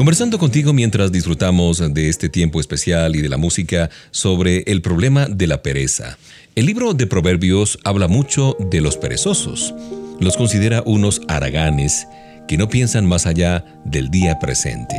Conversando 0.00 0.38
contigo 0.38 0.72
mientras 0.72 1.12
disfrutamos 1.12 1.92
de 1.92 2.08
este 2.08 2.30
tiempo 2.30 2.58
especial 2.58 3.16
y 3.16 3.20
de 3.20 3.28
la 3.28 3.36
música 3.36 3.90
sobre 4.12 4.62
el 4.62 4.80
problema 4.80 5.26
de 5.26 5.46
la 5.46 5.60
pereza. 5.60 6.16
El 6.54 6.64
libro 6.64 6.94
de 6.94 7.06
Proverbios 7.06 7.78
habla 7.84 8.08
mucho 8.08 8.56
de 8.58 8.80
los 8.80 8.96
perezosos. 8.96 9.74
Los 10.18 10.38
considera 10.38 10.82
unos 10.86 11.20
haraganes 11.28 12.08
que 12.48 12.56
no 12.56 12.70
piensan 12.70 13.04
más 13.04 13.26
allá 13.26 13.62
del 13.84 14.10
día 14.10 14.38
presente, 14.38 14.96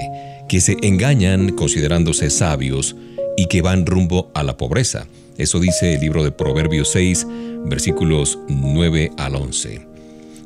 que 0.47 0.61
se 0.61 0.77
engañan 0.83 1.53
considerándose 1.53 2.29
sabios 2.29 2.95
y 3.37 3.47
que 3.47 3.63
van 3.63 3.87
rumbo 3.87 4.31
a 4.35 4.43
la 4.43 4.55
pobreza. 4.55 5.07
Eso 5.35 5.59
dice 5.59 5.95
el 5.95 6.01
libro 6.01 6.23
de 6.23 6.31
Proverbios 6.31 6.91
6, 6.91 7.25
versículos 7.65 8.37
9 8.49 9.13
al 9.17 9.35
11. 9.35 9.81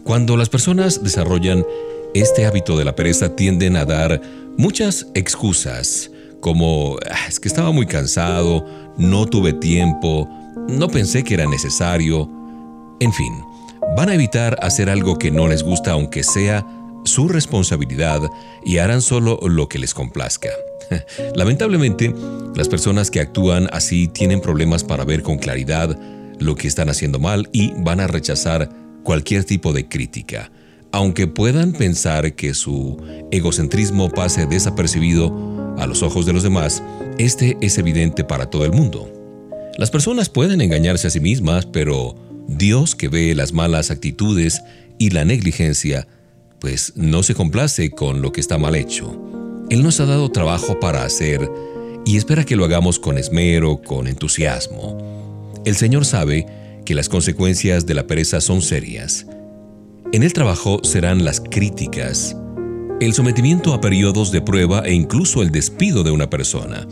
Cuando 0.06 0.38
las 0.38 0.48
personas 0.48 1.04
desarrollan 1.04 1.66
este 2.14 2.46
hábito 2.46 2.78
de 2.78 2.86
la 2.86 2.96
pereza 2.96 3.36
tienden 3.36 3.76
a 3.76 3.84
dar 3.84 4.22
muchas 4.58 5.08
excusas, 5.14 6.12
como 6.40 6.98
ah, 7.10 7.28
es 7.28 7.40
que 7.40 7.48
estaba 7.48 7.72
muy 7.72 7.86
cansado, 7.86 8.66
no 8.98 9.26
tuve 9.26 9.54
tiempo, 9.54 10.30
no 10.70 10.88
pensé 10.88 11.24
que 11.24 11.34
era 11.34 11.46
necesario, 11.48 12.30
en 13.00 13.14
fin, 13.14 13.34
van 13.98 14.10
a 14.10 14.16
evitar 14.16 14.58
hacer 14.62 14.90
algo 14.90 15.18
que 15.18 15.32
no 15.32 15.48
les 15.48 15.64
gusta 15.64 15.92
aunque 15.92 16.24
sea 16.24 16.66
su 17.04 17.28
responsabilidad 17.28 18.22
y 18.66 18.80
harán 18.80 19.02
solo 19.02 19.40
lo 19.48 19.70
que 19.70 19.80
les 19.80 19.94
complazca. 19.94 20.50
Lamentablemente, 21.36 22.14
las 22.56 22.68
personas 22.68 23.12
que 23.12 23.20
actúan 23.20 23.70
así 23.72 24.08
tienen 24.08 24.42
problemas 24.42 24.84
para 24.84 25.06
ver 25.06 25.22
con 25.22 25.38
claridad 25.38 25.98
lo 26.40 26.56
que 26.56 26.68
están 26.68 26.90
haciendo 26.90 27.20
mal 27.20 27.48
y 27.52 27.72
van 27.78 28.00
a 28.00 28.08
rechazar 28.08 28.70
cualquier 29.04 29.44
tipo 29.44 29.72
de 29.72 29.88
crítica 29.88 30.52
aunque 30.96 31.28
puedan 31.28 31.74
pensar 31.74 32.36
que 32.36 32.54
su 32.54 32.96
egocentrismo 33.30 34.10
pase 34.10 34.46
desapercibido 34.46 35.76
a 35.78 35.88
los 35.88 36.02
ojos 36.02 36.26
de 36.26 36.32
los 36.32 36.42
demás, 36.42 36.82
este 37.18 37.58
es 37.60 37.78
evidente 37.78 38.24
para 38.24 38.50
todo 38.50 38.64
el 38.64 38.72
mundo. 38.72 39.12
Las 39.78 39.92
personas 39.92 40.30
pueden 40.30 40.62
engañarse 40.62 41.08
a 41.08 41.10
sí 41.10 41.20
mismas, 41.20 41.66
pero 41.66 42.16
Dios 42.48 42.96
que 42.96 43.10
ve 43.10 43.36
las 43.36 43.52
malas 43.52 43.92
actitudes 43.92 44.62
y 44.98 45.10
la 45.10 45.26
negligencia, 45.26 46.08
pues 46.60 46.94
no 46.96 47.24
se 47.24 47.36
complace 47.36 47.90
con 47.90 48.22
lo 48.22 48.32
que 48.32 48.40
está 48.40 48.58
mal 48.58 48.74
hecho. 48.74 49.22
Él 49.70 49.84
nos 49.84 50.00
ha 50.00 50.06
dado 50.06 50.32
trabajo 50.32 50.80
para 50.80 51.04
hacer 51.04 51.52
y 52.06 52.16
espera 52.16 52.46
que 52.46 52.56
lo 52.56 52.64
hagamos 52.64 53.00
con 53.00 53.18
esmero, 53.18 53.82
con 53.82 54.08
entusiasmo. 54.08 55.52
El 55.66 55.76
Señor 55.76 56.06
sabe 56.06 56.46
que 56.86 56.96
las 56.96 57.10
consecuencias 57.10 57.86
de 57.86 57.96
la 57.96 58.08
pereza 58.08 58.40
son 58.40 58.62
serias 58.62 59.26
en 60.14 60.24
el 60.24 60.34
trabajo 60.34 60.80
serán 60.84 61.26
las 61.26 61.42
críticas, 61.42 62.36
el 63.02 63.14
sometimiento 63.14 63.74
a 63.74 63.82
periodos 63.82 64.32
de 64.32 64.42
prueba 64.42 64.84
e 64.86 64.94
incluso 64.94 65.42
el 65.42 65.52
despido 65.52 66.04
de 66.04 66.12
una 66.12 66.30
persona. 66.30 66.88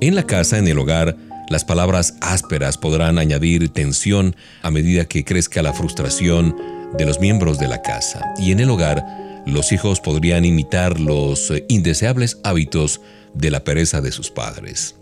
En 0.00 0.14
la 0.14 0.24
casa, 0.24 0.58
en 0.58 0.66
el 0.66 0.78
hogar, 0.78 1.16
las 1.50 1.64
palabras 1.64 2.16
ásperas 2.20 2.78
podrán 2.78 3.18
añadir 3.18 3.68
tensión 3.68 4.34
a 4.62 4.70
medida 4.70 5.04
que 5.04 5.24
crezca 5.24 5.62
la 5.62 5.72
frustración 5.72 6.56
de 6.96 7.04
los 7.04 7.20
miembros 7.20 7.58
de 7.58 7.68
la 7.68 7.82
casa. 7.82 8.20
Y 8.38 8.50
en 8.50 8.60
el 8.60 8.70
hogar, 8.70 9.04
los 9.46 9.72
hijos 9.72 10.00
podrían 10.00 10.44
imitar 10.44 10.98
los 10.98 11.52
indeseables 11.68 12.38
hábitos 12.44 13.00
de 13.34 13.50
la 13.50 13.62
pereza 13.62 14.00
de 14.00 14.10
sus 14.10 14.30
padres. 14.30 14.96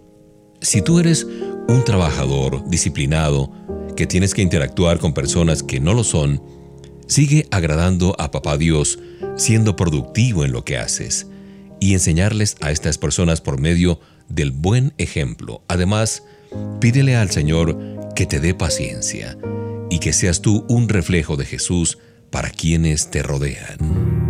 Si 0.61 0.83
tú 0.83 0.99
eres 0.99 1.27
un 1.69 1.85
trabajador 1.85 2.69
disciplinado 2.69 3.53
que 3.97 4.07
tienes 4.07 4.35
que 4.35 4.43
interactuar 4.43 4.99
con 4.99 5.15
personas 5.15 5.63
que 5.63 5.81
no 5.81 5.95
lo 5.95 6.05
son, 6.05 6.43
Sigue 7.13 7.47
agradando 7.51 8.17
a 8.19 8.31
Papá 8.31 8.57
Dios, 8.57 8.99
siendo 9.37 9.77
productivo 9.77 10.47
en 10.47 10.53
lo 10.53 10.65
que 10.65 10.79
haces 10.79 11.27
y 11.79 11.93
enseñarles 11.93 12.57
a 12.63 12.71
estas 12.71 12.97
personas 12.97 13.43
por 13.43 13.61
medio 13.61 14.01
del 14.31 14.51
buen 14.51 14.95
ejemplo. 14.97 15.63
Además, 15.69 16.23
pídele 16.81 17.15
al 17.15 17.31
Señor 17.31 17.79
que 18.17 18.25
te 18.25 18.41
dé 18.41 18.55
paciencia 18.55 19.37
y 19.91 19.99
que 19.99 20.15
seas 20.15 20.41
tú 20.41 20.65
un 20.71 20.89
reflejo 20.89 21.37
de 21.37 21.45
Jesús 21.45 21.99
para 22.31 22.49
quienes 22.49 23.11
te 23.11 23.23
rodean. 23.23 24.22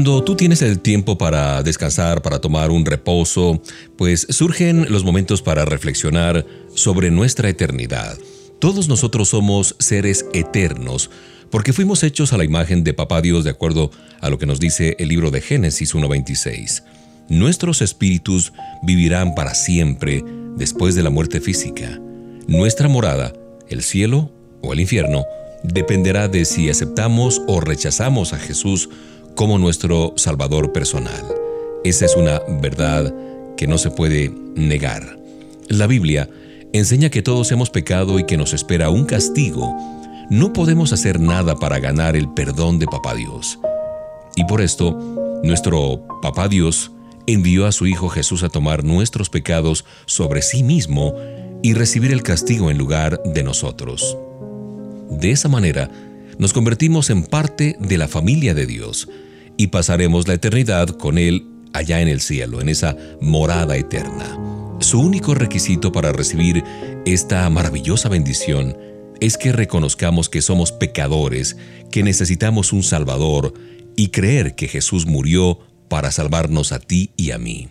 Cuando 0.00 0.24
tú 0.24 0.34
tienes 0.34 0.62
el 0.62 0.80
tiempo 0.80 1.18
para 1.18 1.62
descansar, 1.62 2.22
para 2.22 2.38
tomar 2.38 2.70
un 2.70 2.86
reposo, 2.86 3.60
pues 3.98 4.26
surgen 4.30 4.90
los 4.90 5.04
momentos 5.04 5.42
para 5.42 5.66
reflexionar 5.66 6.46
sobre 6.74 7.10
nuestra 7.10 7.50
eternidad. 7.50 8.16
Todos 8.60 8.88
nosotros 8.88 9.28
somos 9.28 9.76
seres 9.78 10.24
eternos 10.32 11.10
porque 11.50 11.74
fuimos 11.74 12.02
hechos 12.02 12.32
a 12.32 12.38
la 12.38 12.44
imagen 12.44 12.82
de 12.82 12.94
Papá 12.94 13.20
Dios 13.20 13.44
de 13.44 13.50
acuerdo 13.50 13.90
a 14.22 14.30
lo 14.30 14.38
que 14.38 14.46
nos 14.46 14.58
dice 14.58 14.96
el 14.98 15.08
libro 15.08 15.30
de 15.30 15.42
Génesis 15.42 15.94
1.26. 15.94 16.82
Nuestros 17.28 17.82
espíritus 17.82 18.54
vivirán 18.82 19.34
para 19.34 19.52
siempre 19.54 20.24
después 20.56 20.94
de 20.94 21.02
la 21.02 21.10
muerte 21.10 21.42
física. 21.42 22.00
Nuestra 22.46 22.88
morada, 22.88 23.34
el 23.68 23.82
cielo 23.82 24.32
o 24.62 24.72
el 24.72 24.80
infierno, 24.80 25.26
dependerá 25.62 26.28
de 26.28 26.46
si 26.46 26.70
aceptamos 26.70 27.42
o 27.46 27.60
rechazamos 27.60 28.32
a 28.32 28.38
Jesús 28.38 28.88
como 29.40 29.56
nuestro 29.56 30.12
Salvador 30.16 30.70
personal. 30.70 31.24
Esa 31.82 32.04
es 32.04 32.14
una 32.14 32.42
verdad 32.60 33.10
que 33.56 33.66
no 33.66 33.78
se 33.78 33.90
puede 33.90 34.30
negar. 34.54 35.18
La 35.66 35.86
Biblia 35.86 36.28
enseña 36.74 37.08
que 37.08 37.22
todos 37.22 37.50
hemos 37.50 37.70
pecado 37.70 38.18
y 38.18 38.26
que 38.26 38.36
nos 38.36 38.52
espera 38.52 38.90
un 38.90 39.06
castigo. 39.06 39.74
No 40.28 40.52
podemos 40.52 40.92
hacer 40.92 41.18
nada 41.18 41.56
para 41.56 41.78
ganar 41.78 42.16
el 42.16 42.28
perdón 42.34 42.78
de 42.78 42.84
Papá 42.84 43.14
Dios. 43.14 43.58
Y 44.36 44.44
por 44.44 44.60
esto, 44.60 44.92
nuestro 45.42 46.06
Papá 46.20 46.46
Dios 46.46 46.90
envió 47.26 47.64
a 47.64 47.72
su 47.72 47.86
Hijo 47.86 48.10
Jesús 48.10 48.42
a 48.42 48.50
tomar 48.50 48.84
nuestros 48.84 49.30
pecados 49.30 49.86
sobre 50.04 50.42
sí 50.42 50.62
mismo 50.62 51.14
y 51.62 51.72
recibir 51.72 52.12
el 52.12 52.22
castigo 52.22 52.70
en 52.70 52.76
lugar 52.76 53.18
de 53.24 53.42
nosotros. 53.42 54.18
De 55.08 55.30
esa 55.30 55.48
manera, 55.48 55.90
nos 56.36 56.52
convertimos 56.52 57.08
en 57.08 57.24
parte 57.24 57.78
de 57.80 57.96
la 57.96 58.06
familia 58.06 58.52
de 58.52 58.66
Dios 58.66 59.08
y 59.60 59.66
pasaremos 59.66 60.26
la 60.26 60.32
eternidad 60.32 60.88
con 60.88 61.18
Él 61.18 61.44
allá 61.74 62.00
en 62.00 62.08
el 62.08 62.22
cielo, 62.22 62.62
en 62.62 62.70
esa 62.70 62.96
morada 63.20 63.76
eterna. 63.76 64.38
Su 64.80 64.98
único 65.02 65.34
requisito 65.34 65.92
para 65.92 66.12
recibir 66.12 66.64
esta 67.04 67.46
maravillosa 67.50 68.08
bendición 68.08 68.74
es 69.20 69.36
que 69.36 69.52
reconozcamos 69.52 70.30
que 70.30 70.40
somos 70.40 70.72
pecadores, 70.72 71.58
que 71.90 72.02
necesitamos 72.02 72.72
un 72.72 72.82
Salvador 72.82 73.52
y 73.96 74.08
creer 74.08 74.54
que 74.54 74.66
Jesús 74.66 75.04
murió 75.04 75.58
para 75.90 76.10
salvarnos 76.10 76.72
a 76.72 76.78
ti 76.78 77.10
y 77.18 77.32
a 77.32 77.36
mí. 77.36 77.68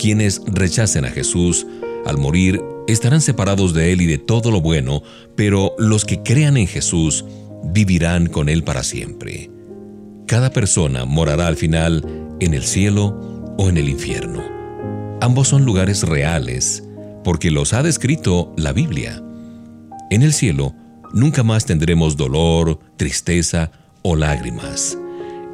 Quienes 0.00 0.42
rechacen 0.46 1.04
a 1.04 1.10
Jesús 1.10 1.64
al 2.06 2.18
morir 2.18 2.60
estarán 2.88 3.20
separados 3.20 3.72
de 3.72 3.92
Él 3.92 4.02
y 4.02 4.06
de 4.06 4.18
todo 4.18 4.50
lo 4.50 4.60
bueno, 4.60 5.04
pero 5.36 5.76
los 5.78 6.04
que 6.04 6.24
crean 6.24 6.56
en 6.56 6.66
Jesús 6.66 7.24
vivirán 7.72 8.26
con 8.26 8.48
Él 8.48 8.64
para 8.64 8.82
siempre. 8.82 9.48
Cada 10.28 10.50
persona 10.50 11.06
morará 11.06 11.46
al 11.46 11.56
final 11.56 12.04
en 12.38 12.52
el 12.52 12.62
cielo 12.62 13.54
o 13.56 13.70
en 13.70 13.78
el 13.78 13.88
infierno. 13.88 14.42
Ambos 15.22 15.48
son 15.48 15.64
lugares 15.64 16.02
reales, 16.02 16.84
porque 17.24 17.50
los 17.50 17.72
ha 17.72 17.82
descrito 17.82 18.52
la 18.58 18.74
Biblia. 18.74 19.22
En 20.10 20.22
el 20.22 20.34
cielo, 20.34 20.74
nunca 21.14 21.42
más 21.44 21.64
tendremos 21.64 22.18
dolor, 22.18 22.78
tristeza 22.98 23.70
o 24.02 24.16
lágrimas. 24.16 24.98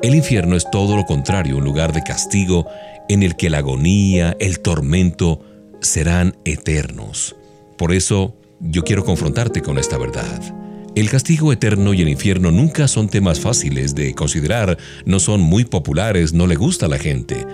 El 0.03 0.17
infierno 0.17 0.57
es 0.57 0.69
todo 0.69 0.97
lo 0.97 1.05
contrario, 1.05 1.59
un 1.59 1.65
lugar 1.65 1.93
de 1.93 2.03
castigo 2.03 2.67
en 3.09 3.23
el 3.23 3.37
que 3.37 3.51
la 3.51 3.59
agonía, 3.59 4.37
el 4.41 4.59
tormento 4.59 5.41
serán 5.83 6.37
eternos. 6.45 7.37
Por 7.79 7.93
eso, 7.93 8.35
yo 8.59 8.83
quiero 8.83 9.05
confrontarte 9.05 9.63
con 9.63 9.79
esta 9.79 9.99
verdad. 9.99 10.64
El 10.97 11.11
castigo 11.11 11.53
eterno 11.53 11.93
y 11.93 12.03
el 12.03 12.09
infierno 12.09 12.51
nunca 12.51 12.87
son 12.89 13.09
temas 13.09 13.41
fáciles 13.41 13.95
de 13.95 14.15
considerar, 14.15 14.79
no 15.05 15.19
son 15.19 15.41
muy 15.41 15.65
populares, 15.65 16.33
no 16.33 16.47
le 16.47 16.55
gusta 16.55 16.87
a 16.87 16.89
la 16.89 16.99
gente 16.99 17.45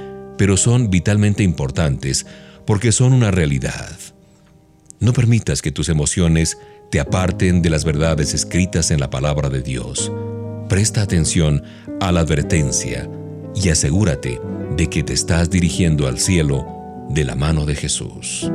pero 0.41 0.57
son 0.57 0.89
vitalmente 0.89 1.43
importantes 1.43 2.25
porque 2.65 2.93
son 2.93 3.13
una 3.13 3.31
realidad. 3.31 3.91
No 4.99 5.13
permitas 5.13 5.61
que 5.61 5.71
tus 5.71 5.91
emociones 5.91 6.57
te 6.91 6.99
aparten 6.99 7.61
de 7.61 7.69
las 7.69 7.85
verdades 7.85 8.33
escritas 8.33 8.91
en 8.91 9.01
la 9.01 9.11
palabra 9.11 9.51
de 9.51 9.61
Dios. 9.61 10.11
Presta 10.67 11.03
atención 11.03 11.63
a 12.01 12.11
la 12.11 12.21
advertencia 12.21 13.07
y 13.55 13.69
asegúrate 13.69 14.41
de 14.79 14.87
que 14.89 15.03
te 15.03 15.13
estás 15.13 15.51
dirigiendo 15.51 16.09
al 16.09 16.19
cielo 16.19 16.67
de 17.11 17.25
la 17.25 17.35
mano 17.35 17.67
de 17.67 17.75
Jesús. 17.75 18.51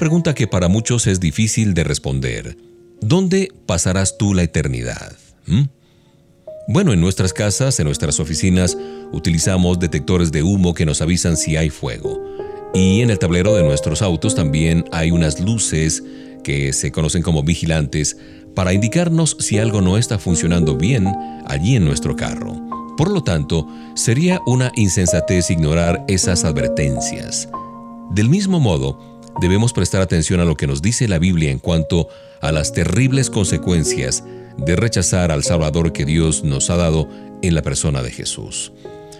Pregunta 0.00 0.34
que 0.34 0.46
para 0.46 0.68
muchos 0.68 1.06
es 1.06 1.20
difícil 1.20 1.74
de 1.74 1.84
responder. 1.84 2.56
¿Dónde 3.02 3.52
pasarás 3.66 4.16
tú 4.16 4.32
la 4.32 4.42
eternidad? 4.42 5.12
¿Mm? 5.46 5.64
Bueno, 6.68 6.94
en 6.94 7.02
nuestras 7.02 7.34
casas, 7.34 7.78
en 7.80 7.84
nuestras 7.84 8.18
oficinas, 8.18 8.78
utilizamos 9.12 9.78
detectores 9.78 10.32
de 10.32 10.42
humo 10.42 10.72
que 10.72 10.86
nos 10.86 11.02
avisan 11.02 11.36
si 11.36 11.58
hay 11.58 11.68
fuego. 11.68 12.18
Y 12.72 13.02
en 13.02 13.10
el 13.10 13.18
tablero 13.18 13.54
de 13.54 13.62
nuestros 13.62 14.00
autos 14.00 14.34
también 14.34 14.86
hay 14.90 15.10
unas 15.10 15.38
luces 15.38 16.02
que 16.44 16.72
se 16.72 16.90
conocen 16.92 17.22
como 17.22 17.42
vigilantes 17.42 18.16
para 18.54 18.72
indicarnos 18.72 19.36
si 19.38 19.58
algo 19.58 19.82
no 19.82 19.98
está 19.98 20.18
funcionando 20.18 20.78
bien 20.78 21.08
allí 21.46 21.76
en 21.76 21.84
nuestro 21.84 22.16
carro. 22.16 22.56
Por 22.96 23.10
lo 23.10 23.22
tanto, 23.22 23.68
sería 23.94 24.40
una 24.46 24.72
insensatez 24.76 25.50
ignorar 25.50 26.02
esas 26.08 26.46
advertencias. 26.46 27.50
Del 28.12 28.30
mismo 28.30 28.60
modo, 28.60 29.19
debemos 29.40 29.72
prestar 29.72 30.02
atención 30.02 30.40
a 30.40 30.44
lo 30.44 30.56
que 30.56 30.66
nos 30.66 30.82
dice 30.82 31.08
la 31.08 31.18
Biblia 31.18 31.50
en 31.50 31.58
cuanto 31.58 32.08
a 32.40 32.52
las 32.52 32.72
terribles 32.72 33.30
consecuencias 33.30 34.22
de 34.58 34.76
rechazar 34.76 35.32
al 35.32 35.42
Salvador 35.42 35.92
que 35.92 36.04
Dios 36.04 36.44
nos 36.44 36.70
ha 36.70 36.76
dado 36.76 37.08
en 37.42 37.54
la 37.54 37.62
persona 37.62 38.02
de 38.02 38.10
Jesús. 38.10 38.72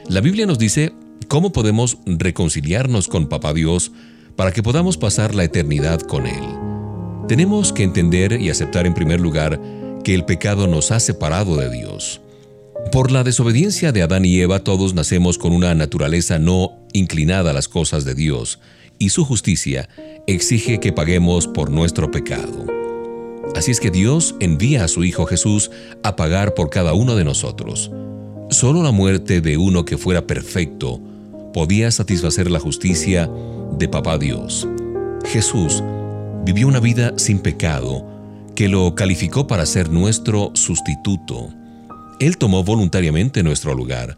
La 0.09 0.21
Biblia 0.21 0.47
nos 0.47 0.59
dice 0.59 0.93
cómo 1.29 1.53
podemos 1.53 1.99
reconciliarnos 2.05 3.09
con 3.09 3.29
Papá 3.29 3.55
Dios 3.55 3.93
para 4.37 4.53
que 4.53 4.63
podamos 4.63 4.99
pasar 4.99 5.35
la 5.35 5.45
eternidad 5.45 6.01
con 6.01 6.27
Él. 6.27 6.43
Tenemos 7.27 7.73
que 7.73 7.85
entender 7.85 8.41
y 8.41 8.51
aceptar 8.51 8.87
en 8.87 8.95
primer 8.95 9.21
lugar 9.21 9.61
que 10.05 10.15
el 10.15 10.25
pecado 10.25 10.67
nos 10.67 10.91
ha 10.91 11.01
separado 11.01 11.57
de 11.57 11.71
Dios. 11.71 12.21
Por 12.93 13.11
la 13.11 13.23
desobediencia 13.23 13.93
de 13.93 14.03
Adán 14.03 14.25
y 14.25 14.41
Eva 14.41 14.65
todos 14.65 14.95
nacemos 14.95 15.39
con 15.39 15.53
una 15.53 15.75
naturaleza 15.75 16.39
no 16.39 16.79
inclinada 16.93 17.51
a 17.51 17.55
las 17.55 17.69
cosas 17.69 18.05
de 18.05 18.15
Dios, 18.15 18.59
y 19.01 19.09
su 19.09 19.25
justicia 19.25 19.89
exige 20.35 20.81
que 20.81 20.93
paguemos 20.93 21.47
por 21.47 21.71
nuestro 21.71 22.11
pecado. 22.11 22.67
Así 23.57 23.71
es 23.71 23.81
que 23.81 23.91
Dios 23.91 24.37
envía 24.41 24.85
a 24.85 24.89
su 24.89 25.05
Hijo 25.05 25.27
Jesús 25.27 25.71
a 26.03 26.17
pagar 26.17 26.55
por 26.55 26.71
cada 26.71 26.95
uno 26.95 27.17
de 27.17 27.25
nosotros. 27.25 27.91
Solo 28.51 28.83
la 28.83 28.93
muerte 28.93 29.41
de 29.41 29.57
uno 29.57 29.85
que 29.85 29.99
fuera 29.99 30.27
perfecto 30.27 31.01
podía 31.53 31.91
satisfacer 31.91 32.51
la 32.51 32.61
justicia 32.61 33.31
de 33.79 33.89
Papá 33.89 34.19
Dios. 34.19 34.69
Jesús 35.25 35.83
vivió 36.45 36.69
una 36.69 36.81
vida 36.81 37.13
sin 37.17 37.41
pecado 37.41 38.07
que 38.55 38.69
lo 38.69 38.95
calificó 38.95 39.47
para 39.47 39.67
ser 39.67 39.91
nuestro 39.91 40.51
sustituto. 40.55 41.49
Él 42.21 42.37
tomó 42.37 42.63
voluntariamente 42.63 43.43
nuestro 43.43 43.75
lugar 43.75 44.17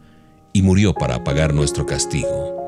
y 0.52 0.62
murió 0.62 0.92
para 0.92 1.24
pagar 1.24 1.54
nuestro 1.54 1.86
castigo. 1.86 2.61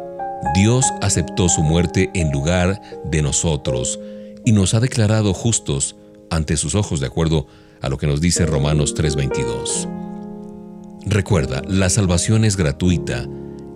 Dios 0.52 0.86
aceptó 1.00 1.48
su 1.48 1.62
muerte 1.62 2.10
en 2.14 2.30
lugar 2.30 2.80
de 3.04 3.22
nosotros 3.22 3.98
y 4.44 4.52
nos 4.52 4.74
ha 4.74 4.80
declarado 4.80 5.32
justos 5.32 5.96
ante 6.30 6.56
sus 6.56 6.74
ojos 6.74 7.00
de 7.00 7.06
acuerdo 7.06 7.46
a 7.80 7.88
lo 7.88 7.98
que 7.98 8.06
nos 8.06 8.20
dice 8.20 8.46
Romanos 8.46 8.94
3:22. 8.94 9.88
Recuerda, 11.06 11.62
la 11.68 11.88
salvación 11.90 12.44
es 12.44 12.56
gratuita 12.56 13.26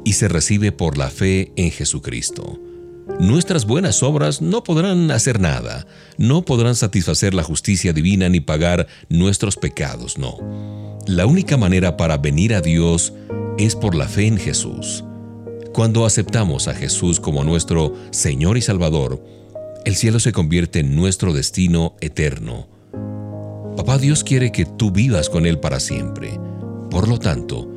y 0.05 0.15
se 0.15 0.29
recibe 0.29 0.73
por 0.73 0.99
la 0.99 1.11
fe 1.11 1.53
en 1.57 1.71
Jesucristo. 1.71 2.59
Nuestras 3.21 3.67
buenas 3.67 4.03
obras 4.03 4.41
no 4.41 4.63
podrán 4.63 5.11
hacer 5.11 5.41
nada, 5.41 5.87
no 6.19 6.43
podrán 6.43 6.75
satisfacer 6.75 7.35
la 7.35 7.43
justicia 7.43 7.93
divina 7.93 8.29
ni 8.29 8.41
pagar 8.41 8.87
nuestros 9.09 9.57
pecados, 9.57 10.19
no. 10.19 10.99
La 11.07 11.27
única 11.27 11.57
manera 11.57 11.97
para 11.97 12.19
venir 12.19 12.55
a 12.55 12.61
Dios 12.61 13.13
es 13.59 13.75
por 13.75 13.95
la 13.95 14.07
fe 14.07 14.27
en 14.27 14.37
Jesús. 14.37 15.05
Cuando 15.79 16.05
aceptamos 16.05 16.67
a 16.67 16.75
Jesús 16.75 17.21
como 17.21 17.45
nuestro 17.45 17.95
Señor 18.11 18.59
y 18.59 18.63
Salvador, 18.63 19.25
el 19.85 19.95
cielo 19.95 20.19
se 20.19 20.33
convierte 20.33 20.81
en 20.81 20.97
nuestro 20.97 21.33
destino 21.33 21.95
eterno. 22.01 22.67
Papá 23.77 23.97
Dios 23.99 24.25
quiere 24.25 24.51
que 24.51 24.65
tú 24.65 24.91
vivas 24.91 25.31
con 25.31 25.47
Él 25.47 25.61
para 25.61 25.79
siempre. 25.79 26.37
Por 26.91 27.07
lo 27.07 27.21
tanto, 27.21 27.71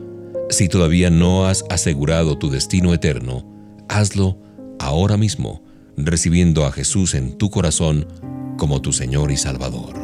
si 0.50 0.68
todavía 0.68 1.12
no 1.12 1.46
has 1.46 1.64
asegurado 1.70 2.40
tu 2.40 2.50
destino 2.50 2.92
eterno, 2.96 3.46
hazlo 3.88 4.40
ahora 4.80 5.16
mismo, 5.16 5.62
recibiendo 5.96 6.66
a 6.66 6.72
Jesús 6.72 7.14
en 7.14 7.38
tu 7.38 7.52
corazón 7.52 8.08
como 8.58 8.82
tu 8.82 8.94
Señor 8.94 9.32
y 9.32 9.38
Salvador. 9.38 10.01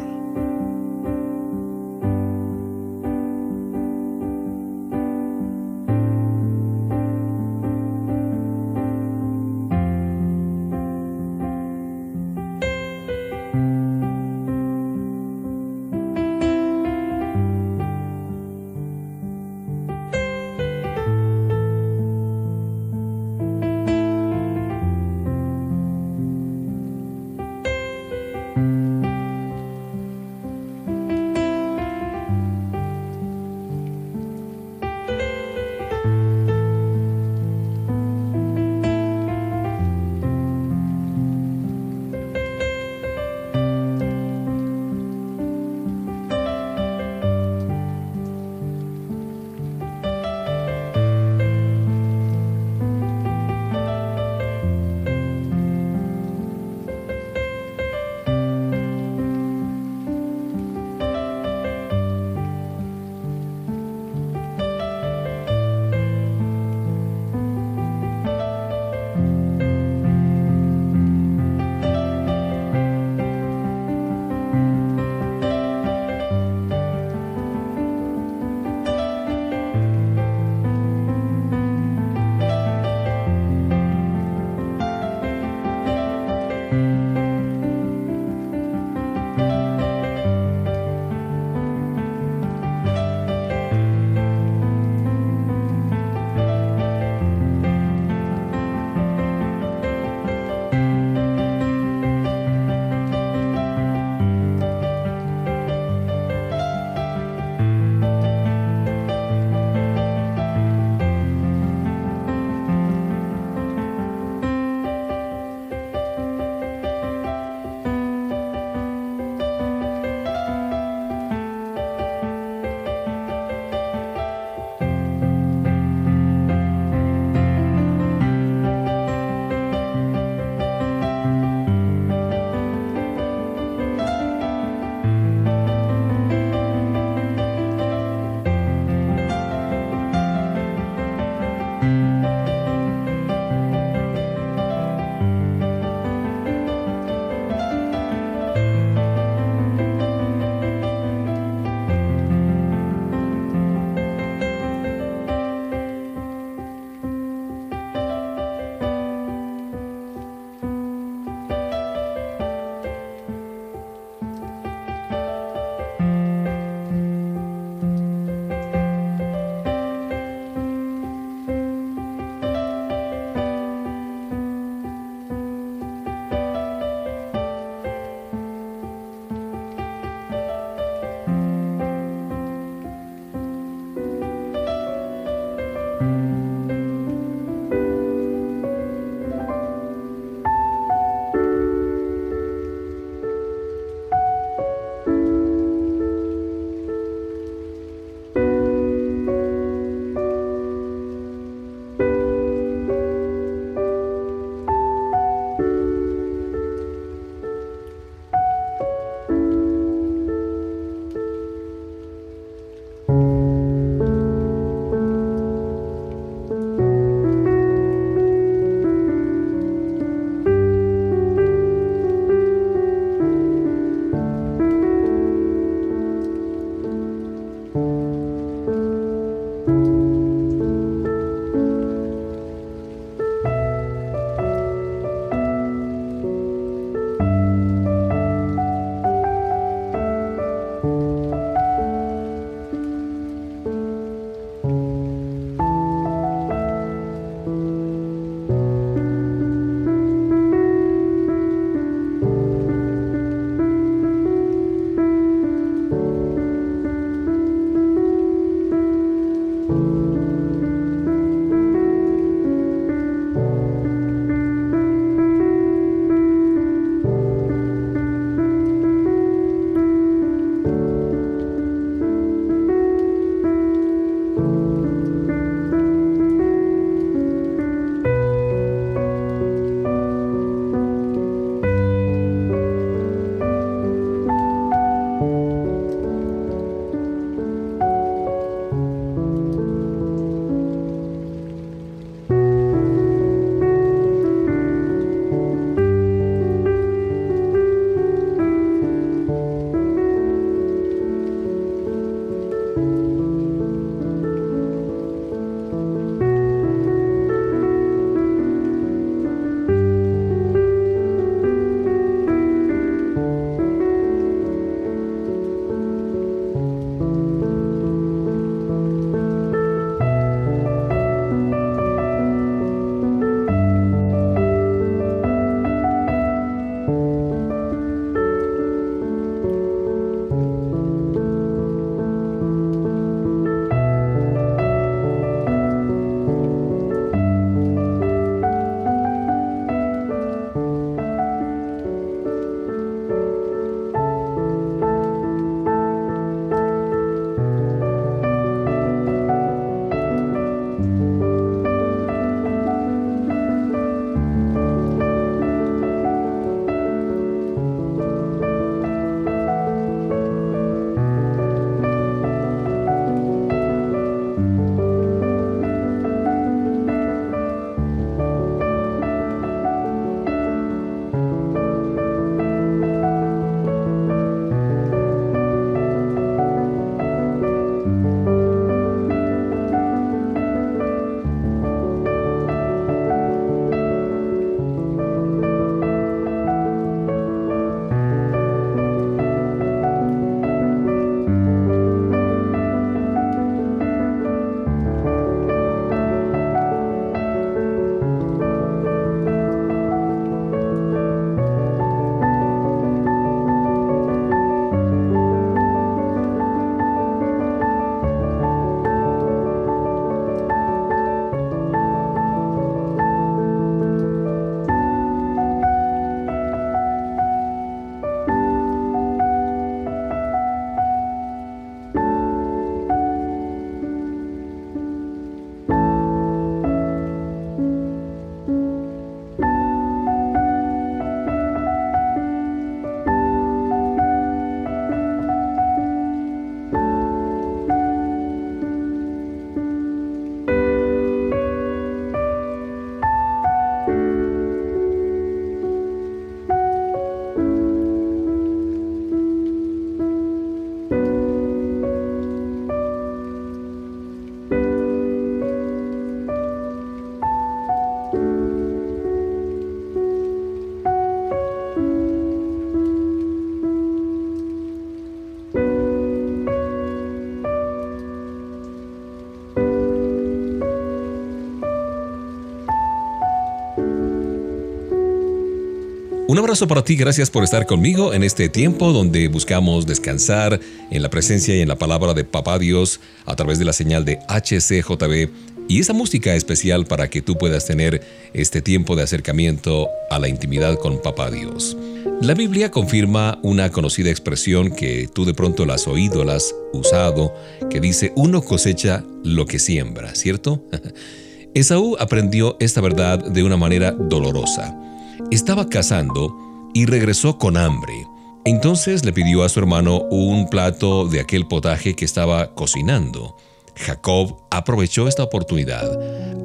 Un 476.38 476.43
abrazo 476.43 476.67
para 476.67 476.84
ti, 476.84 476.95
gracias 476.95 477.32
por 477.32 477.43
estar 477.43 477.65
conmigo 477.65 478.13
en 478.13 478.21
este 478.21 478.47
tiempo 478.47 478.93
donde 478.93 479.28
buscamos 479.28 479.88
descansar 479.88 480.60
en 480.91 481.02
la 481.02 481.10
presencia 481.10 481.56
y 481.56 481.62
en 481.62 481.67
la 481.67 481.80
palabra 481.80 482.13
de 482.13 482.26
Papá 482.26 482.60
Dios 482.60 483.00
a 483.26 483.36
través 483.36 483.58
de 483.58 483.65
la 483.65 483.73
señal 483.73 484.06
de 484.06 484.19
HCJB 484.28 485.32
y 485.67 485.80
esa 485.80 485.93
música 485.93 486.36
especial 486.36 486.86
para 486.86 487.10
que 487.10 487.23
tú 487.23 487.39
puedas 487.39 487.65
tener 487.65 488.04
este 488.36 488.62
tiempo 488.62 488.95
de 488.95 489.02
acercamiento 489.02 489.89
a 490.12 490.19
la 490.19 490.28
intimidad 490.28 490.78
con 490.78 491.02
Papá 491.02 491.32
Dios. 491.32 491.76
La 492.21 492.36
Biblia 492.36 492.69
confirma 492.69 493.39
una 493.41 493.71
conocida 493.71 494.12
expresión 494.12 494.69
que 494.69 495.10
tú 495.12 495.26
de 495.26 495.34
pronto 495.34 495.65
la 495.65 495.73
has 495.73 495.88
oído, 495.88 496.23
la 496.23 496.36
has 496.36 496.54
usado, 496.71 497.34
que 497.71 497.80
dice 497.80 498.13
uno 498.15 498.43
cosecha 498.43 499.04
lo 499.23 499.47
que 499.47 499.58
siembra, 499.58 500.13
¿cierto? 500.13 500.63
Esaú 501.56 501.98
aprendió 502.00 502.58
esta 502.60 502.79
verdad 502.79 503.25
de 503.25 503.42
una 503.42 503.58
manera 503.58 503.92
dolorosa. 503.92 504.87
Estaba 505.30 505.67
cazando 505.67 506.69
y 506.73 506.86
regresó 506.86 507.38
con 507.38 507.58
hambre. 507.58 508.08
Entonces 508.46 509.04
le 509.04 509.12
pidió 509.12 509.44
a 509.44 509.50
su 509.50 509.60
hermano 509.60 510.04
un 510.10 510.50
plato 510.50 511.06
de 511.06 511.19
aquel 511.19 511.48
potaje 511.48 511.96
que 511.96 512.06
estaba 512.06 512.56
cocinando. 512.56 513.36
Jacob 513.75 514.38
aprovechó 514.50 515.06
esta 515.06 515.23
oportunidad, 515.23 515.86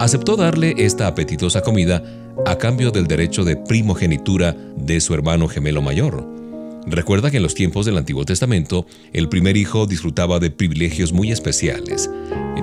aceptó 0.01 0.37
darle 0.37 0.75
esta 0.79 1.07
apetitosa 1.07 1.63
comida 1.63 2.03
a 2.45 2.59
cambio 2.59 2.91
del 2.91 3.07
derecho 3.07 3.45
de 3.45 3.57
primogenitura 3.57 4.57
de 4.77 5.01
su 5.01 5.15
hermano 5.15 5.47
gemelo 5.47 5.81
mayor. 5.81 6.29
Recuerda 6.85 7.31
que 7.31 7.37
en 7.37 7.45
los 7.45 7.55
tiempos 7.55 7.87
del 7.87 7.97
Antiguo 7.97 8.25
Testamento, 8.25 8.85
el 9.13 9.29
primer 9.29 9.57
hijo 9.57 9.87
disfrutaba 9.87 10.41
de 10.41 10.51
privilegios 10.51 11.13
muy 11.13 11.31
especiales. 11.31 12.11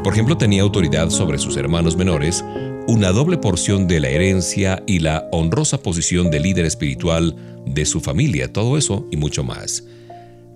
Por 0.03 0.13
ejemplo, 0.13 0.37
tenía 0.37 0.63
autoridad 0.63 1.09
sobre 1.09 1.37
sus 1.37 1.55
hermanos 1.55 1.95
menores, 1.95 2.43
una 2.89 3.11
doble 3.11 3.37
porción 3.37 3.87
de 3.87 3.99
la 3.99 4.09
herencia 4.09 4.81
y 4.87 4.97
la 4.97 5.29
honrosa 5.31 5.77
posición 5.83 6.31
de 6.31 6.39
líder 6.39 6.65
espiritual 6.65 7.35
de 7.67 7.85
su 7.85 8.01
familia, 8.01 8.51
todo 8.51 8.79
eso 8.79 9.05
y 9.11 9.15
mucho 9.15 9.43
más. 9.43 9.83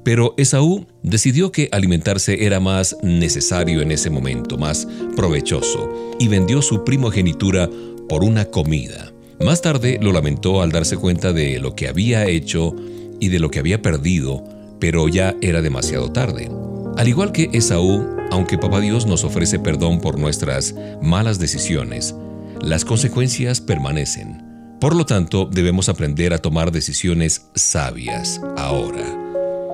Pero 0.03 0.33
Esaú 0.35 0.87
decidió 1.03 1.51
que 1.51 1.69
alimentarse 1.71 2.43
era 2.43 2.59
más 2.59 2.97
necesario 3.03 3.83
en 3.83 3.91
ese 3.91 4.09
momento, 4.09 4.57
más 4.57 4.87
provechoso, 5.15 6.15
y 6.19 6.27
vendió 6.27 6.63
su 6.63 6.83
primogenitura 6.83 7.69
por 8.09 8.23
una 8.23 8.45
comida. 8.45 9.13
Más 9.39 9.61
tarde 9.61 9.99
lo 10.01 10.11
lamentó 10.11 10.63
al 10.63 10.71
darse 10.71 10.97
cuenta 10.97 11.33
de 11.33 11.59
lo 11.59 11.75
que 11.75 11.87
había 11.87 12.25
hecho 12.25 12.75
y 13.19 13.29
de 13.29 13.37
lo 13.37 13.51
que 13.51 13.59
había 13.59 13.83
perdido, 13.83 14.43
pero 14.79 15.07
ya 15.07 15.35
era 15.39 15.61
demasiado 15.61 16.11
tarde. 16.11 16.49
Al 16.97 17.07
igual 17.07 17.31
que 17.31 17.51
Esaú, 17.53 18.03
aunque 18.33 18.57
Papá 18.57 18.81
Dios 18.81 19.05
nos 19.05 19.23
ofrece 19.23 19.59
perdón 19.59 20.01
por 20.01 20.17
nuestras 20.17 20.73
malas 21.03 21.37
decisiones, 21.37 22.15
las 22.63 22.83
consecuencias 22.83 23.61
permanecen. 23.61 24.41
Por 24.81 24.95
lo 24.95 25.05
tanto, 25.05 25.45
debemos 25.45 25.87
aprender 25.87 26.33
a 26.33 26.39
tomar 26.39 26.71
decisiones 26.71 27.45
sabias 27.53 28.41
ahora. 28.57 29.05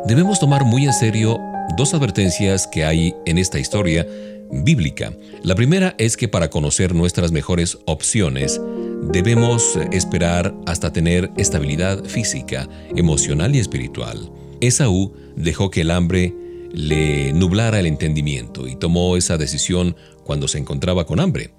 Debemos 0.08 0.42
tomar 0.42 0.66
muy 0.66 0.84
en 0.84 0.92
serio 0.92 1.40
dos 1.78 1.94
advertencias 1.94 2.68
que 2.68 2.84
hay 2.84 3.16
en 3.26 3.38
esta 3.38 3.60
historia 3.60 4.06
bíblica. 4.52 5.14
La 5.42 5.56
primera 5.56 5.96
es 5.98 6.18
que 6.18 6.28
para 6.28 6.50
conocer 6.50 6.94
nuestras 6.94 7.32
mejores 7.32 7.78
opciones, 7.86 8.60
debemos 9.04 9.80
esperar 9.94 10.54
hasta 10.66 10.92
tener 10.92 11.32
estabilidad 11.38 12.04
física, 12.04 12.68
emocional 12.94 13.56
y 13.56 13.60
espiritual. 13.60 14.30
Esaú 14.60 15.14
dejó 15.38 15.72
que 15.72 15.80
el 15.80 15.92
hambre 15.92 16.36
le 16.72 17.34
nublara 17.34 17.80
el 17.80 17.86
entendimiento 17.86 18.68
y 18.68 18.76
tomó 18.76 19.18
esa 19.18 19.38
decisión 19.38 19.96
cuando 20.24 20.48
se 20.48 20.58
encontraba 20.58 21.06
con 21.06 21.20
hambre. 21.20 21.54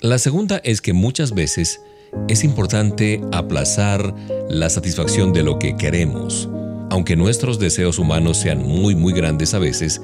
La 0.00 0.18
segunda 0.18 0.60
es 0.64 0.80
que 0.80 0.92
muchas 0.92 1.32
veces 1.32 1.80
es 2.28 2.44
importante 2.44 3.20
aplazar 3.32 4.14
la 4.48 4.68
satisfacción 4.68 5.32
de 5.32 5.42
lo 5.42 5.58
que 5.58 5.76
queremos. 5.76 6.48
Aunque 6.90 7.16
nuestros 7.16 7.58
deseos 7.58 7.98
humanos 7.98 8.36
sean 8.36 8.58
muy 8.58 8.94
muy 8.94 9.12
grandes 9.12 9.54
a 9.54 9.58
veces, 9.58 10.00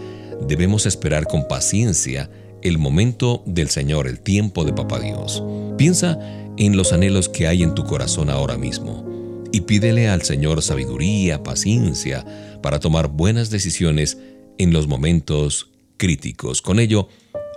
debemos 0.47 0.87
esperar 0.87 1.27
con 1.27 1.47
paciencia 1.47 2.31
el 2.63 2.79
momento 2.79 3.43
del 3.47 3.69
Señor, 3.69 4.07
el 4.07 4.21
tiempo 4.21 4.65
de 4.65 4.73
Papá 4.73 4.99
Dios. 4.99 5.43
Piensa 5.77 6.19
en 6.57 6.77
los 6.77 6.93
anhelos 6.93 7.29
que 7.29 7.47
hay 7.47 7.63
en 7.63 7.75
tu 7.75 7.85
corazón 7.85 8.31
ahora 8.31 8.57
mismo 8.57 9.09
y 9.53 9.63
pídele 9.63 10.09
al 10.09 10.23
Señor 10.23 10.63
sabiduría, 10.63 11.43
paciencia 11.43 12.25
para 12.63 12.81
tomar 12.81 13.09
buenas 13.09 13.51
decisiones 13.51 14.19
en 14.59 14.73
los 14.73 14.87
momentos 14.87 15.71
críticos. 15.97 16.63
Con 16.63 16.79
ello, 16.79 17.09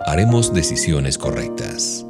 haremos 0.06 0.52
decisiones 0.54 1.18
correctas. 1.18 2.06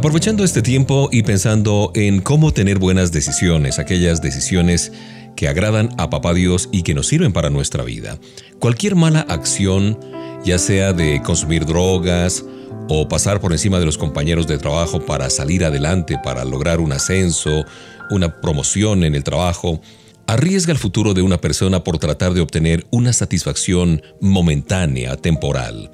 Aprovechando 0.00 0.44
este 0.44 0.62
tiempo 0.62 1.10
y 1.12 1.24
pensando 1.24 1.92
en 1.94 2.22
cómo 2.22 2.54
tener 2.54 2.78
buenas 2.78 3.12
decisiones, 3.12 3.78
aquellas 3.78 4.22
decisiones 4.22 4.92
que 5.36 5.46
agradan 5.46 5.90
a 5.98 6.08
Papá 6.08 6.32
Dios 6.32 6.70
y 6.72 6.84
que 6.84 6.94
nos 6.94 7.06
sirven 7.06 7.34
para 7.34 7.50
nuestra 7.50 7.84
vida. 7.84 8.18
Cualquier 8.60 8.94
mala 8.94 9.20
acción, 9.20 10.00
ya 10.42 10.56
sea 10.56 10.94
de 10.94 11.20
consumir 11.20 11.66
drogas 11.66 12.46
o 12.88 13.08
pasar 13.08 13.42
por 13.42 13.52
encima 13.52 13.78
de 13.78 13.84
los 13.84 13.98
compañeros 13.98 14.46
de 14.46 14.56
trabajo 14.56 15.04
para 15.04 15.28
salir 15.28 15.66
adelante, 15.66 16.16
para 16.24 16.46
lograr 16.46 16.80
un 16.80 16.92
ascenso, 16.92 17.66
una 18.08 18.40
promoción 18.40 19.04
en 19.04 19.14
el 19.14 19.22
trabajo, 19.22 19.82
arriesga 20.26 20.72
el 20.72 20.78
futuro 20.78 21.12
de 21.12 21.20
una 21.20 21.42
persona 21.42 21.84
por 21.84 21.98
tratar 21.98 22.32
de 22.32 22.40
obtener 22.40 22.86
una 22.90 23.12
satisfacción 23.12 24.00
momentánea, 24.18 25.18
temporal. 25.18 25.90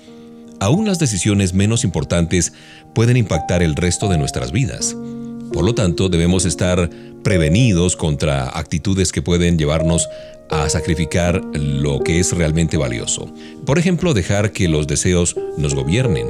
Aún 0.60 0.86
las 0.86 0.98
decisiones 0.98 1.54
menos 1.54 1.84
importantes 1.84 2.52
pueden 2.94 3.16
impactar 3.16 3.62
el 3.62 3.76
resto 3.76 4.08
de 4.08 4.18
nuestras 4.18 4.52
vidas. 4.52 4.96
Por 5.52 5.64
lo 5.64 5.74
tanto, 5.74 6.08
debemos 6.08 6.44
estar 6.44 6.90
prevenidos 7.22 7.96
contra 7.96 8.48
actitudes 8.48 9.12
que 9.12 9.22
pueden 9.22 9.58
llevarnos 9.58 10.08
a 10.50 10.68
sacrificar 10.68 11.42
lo 11.54 12.00
que 12.00 12.20
es 12.20 12.32
realmente 12.32 12.76
valioso. 12.76 13.32
Por 13.64 13.78
ejemplo, 13.78 14.14
dejar 14.14 14.52
que 14.52 14.68
los 14.68 14.86
deseos 14.86 15.36
nos 15.56 15.74
gobiernen. 15.74 16.28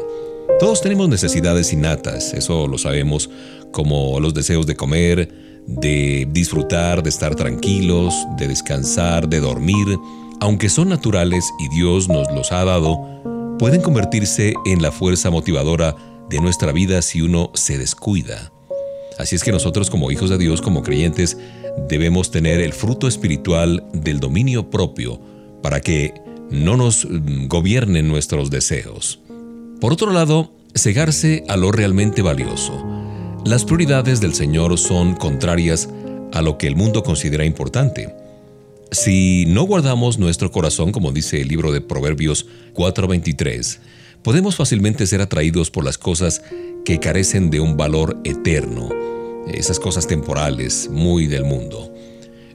Todos 0.58 0.80
tenemos 0.80 1.08
necesidades 1.08 1.72
innatas, 1.72 2.32
eso 2.32 2.66
lo 2.66 2.78
sabemos, 2.78 3.28
como 3.72 4.20
los 4.20 4.32
deseos 4.32 4.66
de 4.66 4.74
comer, 4.74 5.28
de 5.66 6.26
disfrutar, 6.30 7.02
de 7.02 7.10
estar 7.10 7.34
tranquilos, 7.34 8.14
de 8.38 8.48
descansar, 8.48 9.28
de 9.28 9.40
dormir, 9.40 9.86
aunque 10.40 10.68
son 10.68 10.88
naturales 10.88 11.44
y 11.58 11.68
Dios 11.74 12.08
nos 12.08 12.30
los 12.32 12.52
ha 12.52 12.64
dado, 12.64 12.96
pueden 13.58 13.80
convertirse 13.80 14.54
en 14.66 14.82
la 14.82 14.92
fuerza 14.92 15.30
motivadora 15.30 15.96
de 16.28 16.40
nuestra 16.40 16.72
vida 16.72 17.00
si 17.02 17.22
uno 17.22 17.50
se 17.54 17.78
descuida. 17.78 18.52
Así 19.18 19.34
es 19.34 19.42
que 19.42 19.52
nosotros 19.52 19.88
como 19.88 20.10
hijos 20.10 20.28
de 20.28 20.38
Dios, 20.38 20.60
como 20.60 20.82
creyentes, 20.82 21.38
debemos 21.88 22.30
tener 22.30 22.60
el 22.60 22.72
fruto 22.72 23.08
espiritual 23.08 23.84
del 23.92 24.20
dominio 24.20 24.68
propio 24.68 25.20
para 25.62 25.80
que 25.80 26.14
no 26.50 26.76
nos 26.76 27.06
mm, 27.06 27.46
gobiernen 27.46 28.08
nuestros 28.08 28.50
deseos. 28.50 29.20
Por 29.80 29.92
otro 29.92 30.12
lado, 30.12 30.52
cegarse 30.74 31.44
a 31.48 31.56
lo 31.56 31.72
realmente 31.72 32.22
valioso. 32.22 32.84
Las 33.44 33.64
prioridades 33.64 34.20
del 34.20 34.34
Señor 34.34 34.76
son 34.78 35.14
contrarias 35.14 35.88
a 36.32 36.42
lo 36.42 36.58
que 36.58 36.66
el 36.66 36.76
mundo 36.76 37.02
considera 37.02 37.44
importante. 37.44 38.14
Si 38.92 39.46
no 39.46 39.64
guardamos 39.64 40.18
nuestro 40.18 40.52
corazón, 40.52 40.92
como 40.92 41.12
dice 41.12 41.40
el 41.40 41.48
libro 41.48 41.72
de 41.72 41.80
Proverbios 41.80 42.46
4:23, 42.72 43.80
podemos 44.22 44.56
fácilmente 44.56 45.06
ser 45.06 45.20
atraídos 45.20 45.70
por 45.70 45.84
las 45.84 45.98
cosas 45.98 46.42
que 46.84 47.00
carecen 47.00 47.50
de 47.50 47.60
un 47.60 47.76
valor 47.76 48.20
eterno, 48.24 48.88
esas 49.52 49.80
cosas 49.80 50.06
temporales, 50.06 50.88
muy 50.90 51.26
del 51.26 51.44
mundo. 51.44 51.92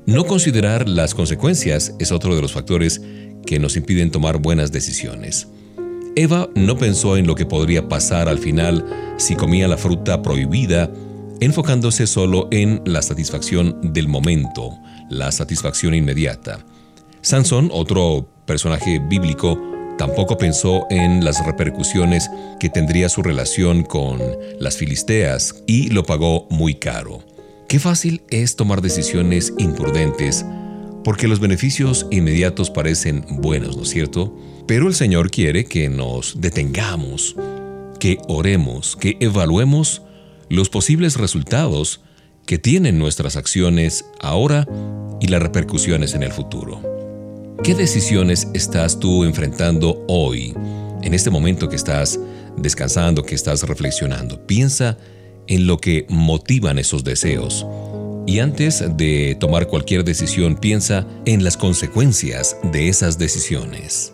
No 0.06 0.26
considerar 0.26 0.88
las 0.88 1.14
consecuencias 1.14 1.94
es 2.00 2.12
otro 2.12 2.36
de 2.36 2.42
los 2.42 2.54
factores 2.54 3.02
que 3.46 3.60
nos 3.60 3.76
impiden 3.76 4.10
tomar 4.10 4.38
buenas 4.38 4.72
decisiones. 4.72 5.48
Eva 6.16 6.50
no 6.56 6.78
pensó 6.78 7.18
en 7.18 7.28
lo 7.28 7.36
que 7.36 7.46
podría 7.46 7.88
pasar 7.88 8.28
al 8.28 8.40
final 8.40 8.86
si 9.18 9.36
comía 9.36 9.68
la 9.68 9.78
fruta 9.78 10.22
prohibida, 10.22 10.92
enfocándose 11.40 12.08
solo 12.08 12.48
en 12.52 12.82
la 12.86 13.02
satisfacción 13.02 13.94
del 13.94 14.08
momento, 14.08 14.78
la 15.12 15.32
satisfacción 15.32 15.93
inmediata. 15.93 16.66
Sansón, 17.22 17.70
otro 17.72 18.28
personaje 18.45 18.99
bíblico, 18.99 19.62
tampoco 19.97 20.38
pensó 20.38 20.88
en 20.89 21.24
las 21.24 21.45
repercusiones 21.45 22.30
que 22.59 22.70
tendría 22.70 23.09
su 23.09 23.22
relación 23.22 23.84
con 23.84 24.20
las 24.59 24.78
filisteas 24.78 25.64
y 25.68 25.89
lo 25.89 26.03
pagó 26.03 26.47
muy 26.49 26.76
caro. 26.76 27.24
Qué 27.68 27.80
fácil 27.80 28.24
es 28.30 28.55
tomar 28.55 28.82
decisiones 28.82 29.53
imprudentes 29.59 30.45
porque 31.03 31.28
los 31.28 31.39
beneficios 31.39 32.07
inmediatos 32.09 32.70
parecen 32.70 33.26
buenos, 33.30 33.76
¿no 33.76 33.84
es 33.84 33.89
cierto? 33.89 34.36
Pero 34.66 34.88
el 34.88 34.95
Señor 34.95 35.30
quiere 35.30 35.66
que 35.66 35.89
nos 35.89 36.39
detengamos, 36.39 37.36
que 37.99 38.18
oremos, 38.28 38.95
que 38.95 39.18
evaluemos 39.20 40.03
los 40.49 40.70
posibles 40.70 41.18
resultados 41.18 42.01
que 42.46 42.58
tienen 42.58 43.00
nuestras 43.00 43.36
acciones 43.36 44.06
ahora 44.20 44.68
y 45.20 45.28
las 45.28 45.42
repercusiones 45.42 46.14
en 46.14 46.24
el 46.24 46.32
futuro. 46.32 46.82
¿Qué 47.64 47.76
decisiones 47.76 48.48
estás 48.54 49.00
tú 49.00 49.24
enfrentando 49.24 50.04
hoy, 50.08 50.56
en 51.04 51.14
este 51.14 51.30
momento 51.30 51.70
que 51.70 51.76
estás 51.76 52.20
descansando, 52.58 53.24
que 53.24 53.36
estás 53.36 53.64
reflexionando? 53.64 54.46
Piensa 54.48 54.98
en 55.48 55.68
lo 55.68 55.78
que 55.78 56.06
motivan 56.10 56.80
esos 56.80 57.04
deseos. 57.04 57.66
Y 58.26 58.39
antes 58.39 58.84
de 58.98 59.36
tomar 59.39 59.68
cualquier 59.68 60.04
decisión, 60.04 60.56
piensa 60.56 61.06
en 61.26 61.44
las 61.44 61.58
consecuencias 61.58 62.58
de 62.72 62.88
esas 62.88 63.18
decisiones. 63.18 64.14